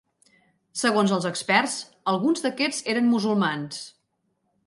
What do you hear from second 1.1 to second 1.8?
els experts,